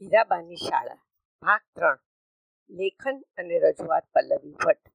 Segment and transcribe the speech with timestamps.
[0.00, 1.00] હીરાબાની શાળા,
[1.42, 1.98] ભાગ ત્રણ,
[2.70, 4.92] લેખન અને રજૂઆત પલ્લવી ભટ્ટ.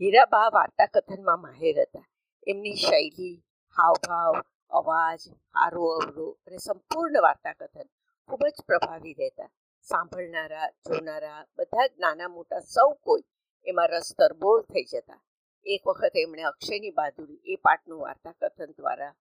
[0.00, 2.06] હીરાબા વાર્તા કથનમાં માહેર હતા.
[2.46, 3.34] એમની શૈલી,
[3.76, 4.34] હાવભાવ,
[4.70, 7.88] અવાજ, હારો અવરો અને સંપૂર્ણ વાર્તા કથન
[8.28, 9.50] ખૂબ જ પ્રભાવી રહેતા.
[9.86, 13.24] સાંભળનારા, જોનારા, બધા જ નાના મોટા સૌ કોઈ
[13.66, 15.20] એમાં રસ તરબોળ થઈ જતા.
[15.66, 19.12] એક વખત એમણે અક્ષયની બહાદુરી એ પાઠનું વાર્તા કથન દ્વારા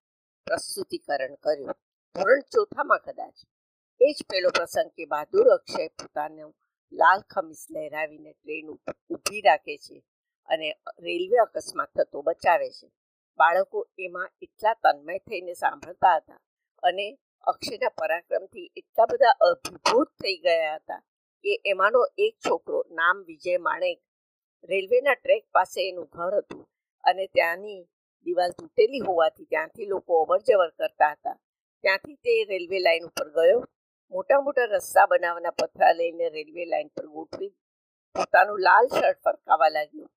[0.48, 1.76] પ્રસ્તુતિકરણ કર્યું.
[2.16, 3.38] ધોરણ ચોથામાં કદાચ
[4.02, 6.48] એ જ પેલો પ્રસંગ કે બહાદુર અક્ષય પોતાનો
[6.94, 9.98] લાલ ખમીસ લહેરાવીને ટ્રેન ઊભી રાખે છે
[10.50, 10.68] અને
[11.00, 12.88] રેલવે અકસ્માત થતો બચાવે છે.
[13.40, 16.42] બાળકો એમાં એટલા તન્મય થઈને સાંભળતા હતા
[16.84, 17.06] અને
[17.48, 21.02] અક્ષયના પરાક્રમથી એટલા બધા અભિભૂત થઈ ગયા હતા
[21.46, 24.00] કે એમાંનો એક છોકરો નામ વિજય માણેક
[24.70, 26.64] રેલવેના ટ્રેક પાસે એનું ઘર હતું
[27.04, 27.82] અને ત્યાંની
[28.26, 31.38] દિવાલ તૂટેલી હોવાથી ત્યાંથી લોકો અવર જવર કરતા હતા.
[31.84, 33.60] ત્યાંથી તે રેલવે લાઈન ઉપર ગયો
[34.12, 37.50] મોટા મોટા રસ્તા બનાવવાના પથરા લઈને રેલવે લાઇન પર ગોઠવી
[38.16, 40.10] પોતાનું લાલ શર્ટ ફરકાવા લાગ્યું.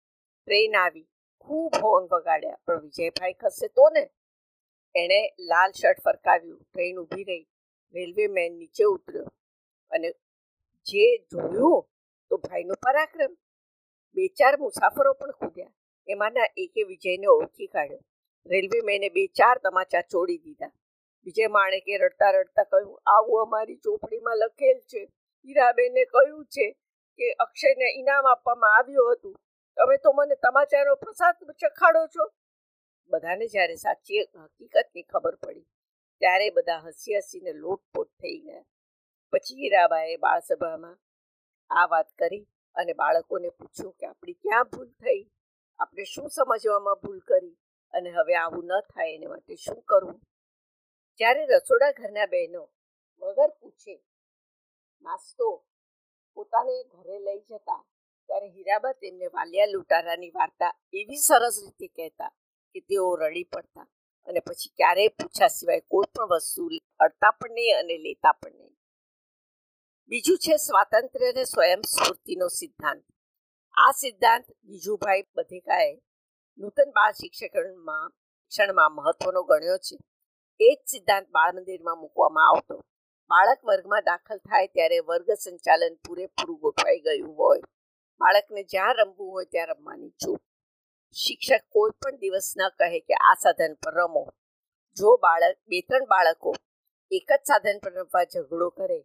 [0.44, 1.06] ટ્રેન આવી.
[1.40, 2.58] ખૂબ હોર્ન વગાડ્યા.
[2.66, 4.10] પણ વિજયભાઈ ખસે તો ને.
[4.94, 6.60] એણે લાલ શર્ટ ફરકાવ્યું.
[6.72, 7.46] ટ્રેન ઊભી રહી.
[7.94, 9.24] રેલવે મેન નીચે ઉતર્યો.
[9.90, 10.10] અને
[10.82, 11.88] જે જોયું
[12.30, 13.36] તો ભાઈનું પરાક્રમ.
[14.14, 15.72] બે ચાર મુસાફરો પણ કૂદ્યા.
[16.06, 18.00] એમાંના એકે વિજયને ઓળખી કાઢ્યો.
[18.46, 20.70] રેલવે મેને બે ચાર તમાચા છોડી દીધા.
[21.28, 25.02] વિજય માણેકે રડતા રડતા કહ્યું, આવું અમારી ચોપડીમાં લખેલ છે.
[25.48, 26.66] હીરાબેને કહ્યું છે
[27.18, 29.34] કે અક્ષયને ઇનામ આપવામાં આવ્યું હતું.
[29.76, 32.24] તમે તો મને તમાચારો પ્રસાદ ચખાડો છો.
[33.10, 35.66] બધાને જ્યારે સાચી હકીકતની ખબર પડી,
[36.22, 38.66] ત્યારે બધા હસી હસીને લોટપોટ થઈ ગયા.
[39.32, 40.96] પછી હીરાબાએ બાળસભામાં
[41.70, 42.44] આ વાત કરી
[42.76, 45.22] અને બાળકોને પૂછ્યું કે, આપણી ક્યાં ભૂલ થઈ?
[45.80, 47.56] આપણે શું સમજવામાં ભૂલ કરી?
[47.94, 50.18] અને હવે આવું ન થાય એને માટે શું કરવું?
[51.18, 52.62] જ્યારે રસોડા ઘરના બહેનો
[53.22, 53.94] વગર પૂછે
[55.04, 55.46] નાસ્તો
[56.36, 57.82] પોતાને ઘરે લઈ જતા?
[58.28, 62.32] ત્યારે હીરાબા તેમને વાલિયા લૂંટારાની વાર્તા એવી સરસ રીતે કહેતા
[62.74, 63.86] કે તેઓ રડી પડતા
[64.26, 66.62] અને પછી ક્યારેય પૂછ્યા સિવાય કોઈ પણ વસ્તુ
[66.98, 68.76] અડતા પણ નહીં અને લેતા પણ નહીં.
[70.10, 73.04] બીજું છે સ્વાતંત્ર્ય અને સ્વયં સ્ફૂર્તિનો સિદ્ધાંત.
[73.74, 75.92] આ સિદ્ધાંત બીજુભાઈ બધેકાએ
[76.58, 78.08] નૂતન બાળ શિક્ષકમાં
[78.52, 79.96] શિક્ષણમાં મહત્વનો ગણ્યો છે.
[80.60, 82.76] એ જ સિદ્ધાંત બાળ મંદિરમાં મૂકવામાં આવતો.
[83.30, 87.60] બાળક વર્ગમાં દાખલ થાય ત્યારે વર્ગ સંચાલન પૂરેપૂરું ગોઠવાઈ ગયું હોય.
[88.20, 90.38] બાળકને જ્યાં રમવું હોય ત્યાં રમવાની છું.
[91.12, 94.24] શિક્ષક કોઈ પણ દિવસ ન કહે કે આ સાધન પર રમો.
[94.96, 96.54] જો બાળક, બે ત્રણ બાળકો
[97.10, 99.00] એક જ સાધન પર રમવા ઝઘડો કરે,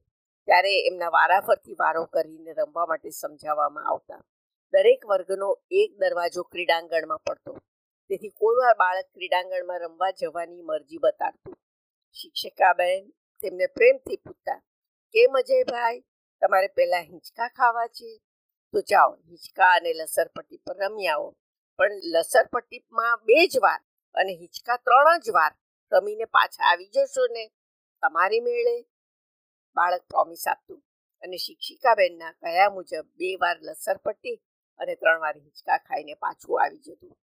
[0.47, 4.21] ત્યારે એમના વારાફરતી વારો કરીને રમવા માટે સમજાવવામાં આવતા.
[4.73, 7.57] દરેક વર્ગનો એક દરવાજો ક્રીડાંગણમાં પડતો.
[8.09, 11.55] તેથી કોઈ વાર બાળક ક્રીડાંગણમાં રમવા જવાની મરજી બતાડતું.
[12.15, 13.01] શિક્ષકાબેન
[13.43, 14.59] તેમને પ્રેમથી પૂછતા,
[15.15, 15.99] કેમ અજયભાઈ?
[16.41, 18.09] તમારે પહેલાં હિંચકા ખાવા છે?
[18.73, 21.29] તો જાઓ, હિંચકા અને લસરપટ્ટી પર રમી આવો.
[21.79, 23.81] પણ લસરપટ્ટીમાં બે જ વાર
[24.15, 25.53] અને હિંચકા ત્રણ જ વાર
[25.91, 27.45] રમીને પાછા આવી જશો ને?
[28.03, 28.75] તમારી મેળે?
[29.77, 30.79] બાળક પ્રોમિસ આપતું
[31.23, 34.37] અને શિક્ષિકાબેનના કયા મુજબ બે વાર લસરપટ્ટી
[34.79, 37.13] અને ત્રણ વાર હિંચકા ખાઈને પાછું આવી જતું.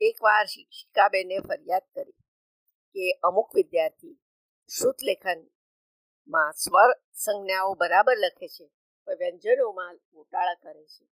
[0.00, 2.16] એકવાર શિક્ષિકાબેને ફરિયાદ કરી
[2.96, 4.16] કે અમુક વિદ્યાર્થી
[4.70, 6.90] શુદ્ધ લેખનમાં સ્વર
[7.24, 8.66] સંજ્ઞાઓ બરાબર લખે છે,
[9.08, 11.04] પણ વ્યંજનોમાં ગોટાળા કરે છે.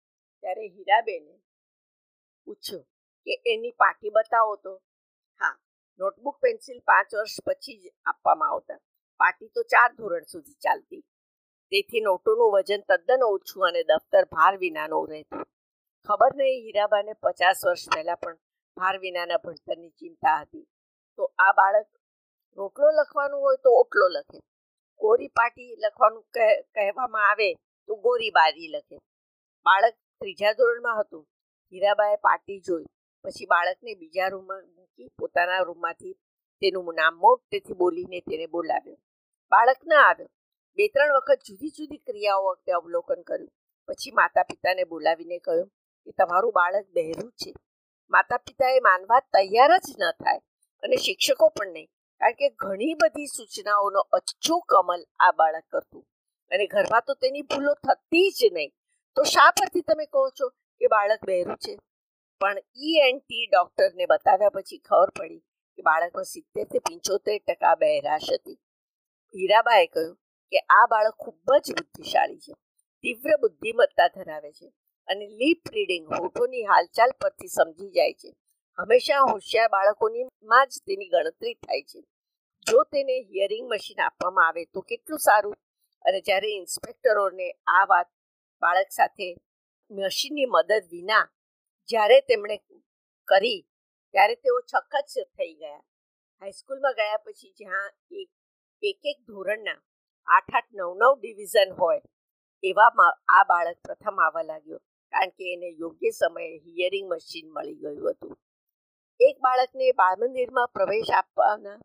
[0.43, 1.35] ત્યારે હીરાબેને
[2.47, 2.85] પૂછ્યું
[3.27, 4.73] કે એની પાટી બતાવો તો?
[5.41, 5.57] હા,
[6.01, 8.81] નોટબુક પેન્સિલ પાંચ વર્ષ પછી જ આપવામાં આવતા.
[9.21, 11.03] પાટી તો ચાર ધોરણ સુધી ચાલતી.
[11.73, 15.45] તેથી નોટોનું વજન તદ્દન ઓછું અને દફતર ભાર વિનાનું રહેતું.
[16.07, 18.39] ખબર નહીં હીરાબાને પચાસ વર્ષ પહેલાં પણ
[18.81, 20.67] ભાર વિનાના ભણતરની ચિંતા હતી.
[21.19, 21.89] તો આ બાળક
[22.59, 24.39] રોટલો લખવાનું હોય તો ઓટલો લખે.
[25.01, 26.25] ગોરી પાટી લખવાનું
[26.75, 27.49] કહેવામાં આવે
[27.89, 28.97] તો ગોરી બારી લખે.
[29.67, 31.25] બાળક ત્રીજા ધોરણમાં હતું.
[31.73, 32.89] હીરાબાએ પાટી જોઈ.
[33.25, 36.15] પછી બાળકને બીજા રૂમમાં મૂકી પોતાના રૂમમાંથી
[36.63, 38.99] તેનું નામ મોટેથી બોલીને તેને બોલાવ્યો.
[39.53, 40.31] બાળક ના આવ્યો.
[40.79, 43.53] બે ત્રણ વખત જુદી જુદી ક્રિયાઓ વખતે અવલોકન કર્યું.
[43.89, 45.69] પછી માતા પિતાને બોલાવીને કહ્યું
[46.05, 47.51] કે તમારું બાળક બહેરું છે.
[48.11, 50.41] માતા પિતાએ માનવા તૈયાર જ ન થાય
[50.83, 51.89] અને શિક્ષકો પણ નહીં.
[52.21, 56.07] કારણ કે ઘણી બધી સૂચનાઓનો અચૂક અમલ આ બાળક કરતું.
[56.51, 58.73] અને ઘરમાં તો તેની ભૂલો થતી જ નહીં.
[59.17, 61.79] તો શા પરથી તમે કહો છો કે બાળક બહેરું છે?
[62.41, 65.39] પણ ઈ એન ટી ડોક્ટરને બતાવ્યા પછી ખબર પડી
[65.77, 68.59] કે બાળકમાં સિત્તેરથી પંચોતેર ટકા બહેરાશ હતી.
[69.35, 70.17] હીરાબાએ કહ્યું
[70.51, 72.53] કે આ બાળક ખૂબ જ બુદ્ધિશાળી છે.
[73.03, 74.73] તીવ્ર બુદ્ધિમત્તા ધરાવે છે.
[75.11, 78.31] અને લીપ રીડિંગ હોઠોની હાલચાલ પરથી સમજી જાય છે.
[78.79, 82.01] હંમેશા હોશિયાર બાળકોની માં જ તેની ગણતરી થાય છે.
[82.67, 85.55] જો તેને હિયરિંગ મશીન આપવામાં આવે તો કેટલું સારું?
[86.05, 88.09] અને જ્યારે ઇન્સ્પેક્ટરોને આ વાત
[88.63, 89.37] બાળક સાથે
[89.91, 91.27] મશીનની મદદ વિના
[91.89, 92.57] જ્યારે તેમણે
[93.29, 93.61] કરી,
[94.11, 94.93] ત્યારે તેઓ છક્ક
[95.39, 95.83] થઈ ગયા.
[96.43, 98.31] હાઈસ્કૂલમાં ગયા પછી જ્યાં એક
[98.83, 99.79] એક એક ધોરણના
[100.27, 102.01] આઠ આઠ નવ નવ ડિવિઝન હોય,
[102.63, 104.81] એવામાં આ બાળક પ્રથમ આવવા લાગ્યો.
[105.13, 108.35] કારણ કે એને યોગ્ય સમયે હિયરિંગ મશીન મળી ગયું હતું.
[109.21, 111.79] એક બાળકને બાળ મંદિરમાં પ્રવેશ આપવાના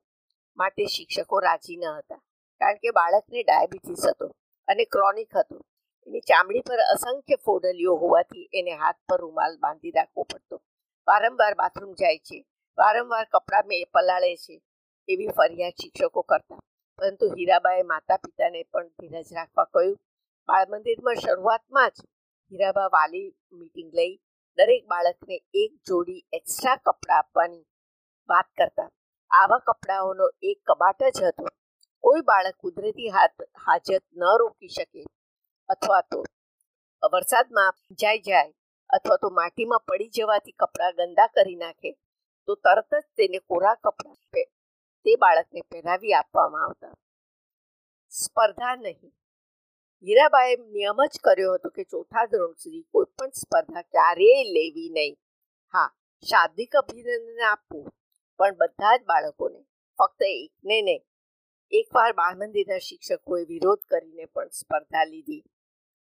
[0.58, 2.22] માટે શિક્ષકો રાજી ન હતા,
[2.62, 4.28] કારણ કે બાળકને ડાયાબિટીસ હતો
[4.68, 5.58] અને ક્રોનિક હતો.
[6.08, 10.58] એની ચામડી પર અસંખ્ય ફોડલીઓ હોવાથી એને હાથ પર રૂમાલ બાંધી રાખવો પડતો.
[11.08, 12.38] વારંવાર બાથરૂમ જાય છે,
[12.78, 14.56] વારંવાર કપડાં મેં, પલાળે છે
[15.08, 16.62] એવી ફરિયાદ શિક્ષકો કરતા.
[17.00, 19.98] પરંતુ હીરાબાએ માતા પિતાને પણ ધીરજ રાખવા કહ્યું
[20.50, 21.98] બાળ મંદિરમાં શરૂઆતમાં જ
[22.52, 24.14] હીરાબા વાલી મીટિંગ લઈ
[24.58, 27.64] દરેક બાળકને એક જોડી એક્સ્ટ્રા કપડાં આપવાની
[28.30, 28.90] વાત કરતા.
[29.32, 31.46] આવા કપડાઓનો એક કબાટ જ હતો.
[32.04, 35.02] કોઈ બાળક કુદરતી હાથ, હાજત ન રોકી શકે.
[35.70, 36.20] અથવા તો
[37.14, 38.52] વરસાદમાં જાય જાય,
[38.90, 41.92] અથવા તો માટીમાં પડી જવાથી કપડાં ગંદા કરી નાખે,
[42.48, 44.16] તો તરત જ તેને કોરા કપડાં
[45.06, 46.94] તે બાળકને પહેરાવી આપવામાં આવતા.
[48.14, 49.14] સ્પર્ધા નહીં.
[50.04, 55.16] હીરાબાએ નિયમ જ કર્યો હતો કે ચોથા ધોરણ સુધી કોઈ પણ સ્પર્ધા ક્યારેય લેવી નહીં.
[55.74, 55.90] હા,
[56.24, 57.86] શાબ્દિક અભિનંદન આપવું,
[58.40, 59.60] પણ બધા જ બાળકોને,
[60.00, 61.02] ફક્ત એકને નહીં,
[61.72, 65.44] એકવાર બાળ મંદિરના શિક્ષકોએ વિરોધ કરીને પણ સ્પર્ધા લીધી.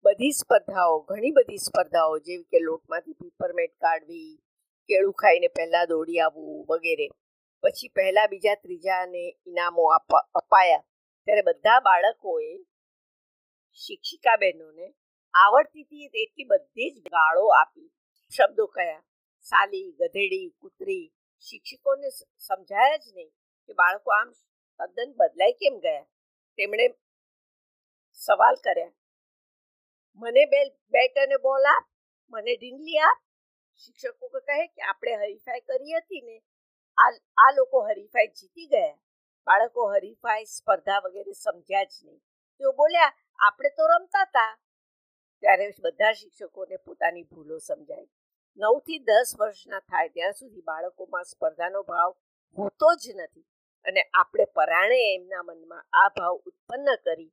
[0.06, 4.36] બધી સ્પર્ધાઓ, ઘણી બધી સ્પર્ધાઓ, જેવી કે લોટમાંથી પીપરમેટ કાઢવી,
[4.90, 7.08] કેળું ખાઈને પહેલાં દોડી આવવું વગેરે,
[7.64, 9.84] પછી પહેલા બીજા ત્રીજાને ઇનામો
[10.36, 10.84] અપાયા.
[11.28, 12.54] ત્યારે બધા બાળકોએ
[13.74, 14.94] શિક્ષિકા બહેનોને
[15.34, 17.92] આવડતી હતી એટલી બધી જ ગાળો આપી.
[18.38, 19.04] શબ્દો કયા?
[19.42, 21.14] સાલી, ગધેડી, કૂતરી.
[21.40, 23.30] શિક્ષકોને સમજાયા જ નહીં
[23.68, 24.32] કે બાળકો આમ
[24.80, 26.06] તદ્દન બદલાઈ કેમ ગયા?
[26.58, 26.96] તેમણે
[28.14, 28.92] સવાલ કર્યા.
[30.16, 31.86] મને બે, બેટ અને બોલ આપ,
[32.30, 33.18] મને ઢીંગલી આપ.
[33.76, 36.44] શિક્ષકો કહે કે, આપણે હરીફાઈ કરી હતી ને,
[36.98, 38.98] આ આ લોકો હરીફાઈ જીતી ગયા.
[39.48, 42.18] બાળકો હરીફાઈ સ્પર્ધા વગેરે સમજ્યા જ નહીં.
[42.60, 44.60] તેઓ બોલ્યા આપણે તો રમતા હતા
[45.44, 48.08] ત્યારે બધા શિક્ષકોને પોતાની ભૂલો સમજાય
[48.58, 52.12] નવથી દસ વર્ષના થાય ત્યાં સુધી બાળકોમાં સ્પર્ધાનો ભાવ
[52.58, 53.46] હોતો જ નથી.
[53.86, 57.32] અને આપણે પરાણે એમના મનમાં આ ભાવ ઉત્પન્ન કરી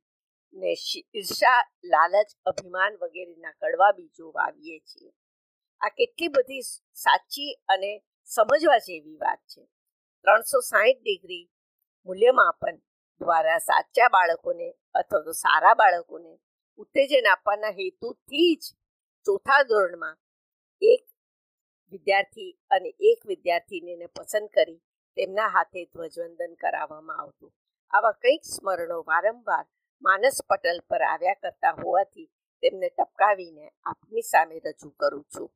[0.52, 0.74] ને
[1.14, 5.12] ઈર્ષા લાલચ, અભિમાન વગેરેના કડવા બીજો વાવીએ છીએ.
[5.80, 6.60] આ કેટલી બધી
[6.94, 9.64] સાચી અને સમજવા જેવી વાત છે.
[10.22, 11.50] ત્રણસો સાહીઠ ડિગ્રી
[12.06, 12.89] મૂલ્યમાપન
[13.20, 16.32] દ્વારા સાચા બાળકોને અથવા તો સારા બાળકોને
[16.78, 18.64] ઉત્તેજન આપવાના હેતુથી જ
[19.26, 20.16] ચોથા ધોરણમાં
[20.82, 21.04] એક
[21.92, 24.80] વિદ્યાર્થી અને એક વિદ્યાર્થીને પસંદ કરી
[25.16, 27.52] તેમના હાથે ધ્વજવંદન કરાવવામાં આવતું.
[27.92, 29.66] આવા કંઈક સ્મરણો વારંવાર
[30.02, 32.28] માનસ પટલ પર આવ્યા કરતા હોવાથી
[32.62, 35.50] તેમને ટપકાવીને આપની સામે રજૂ કરું છું.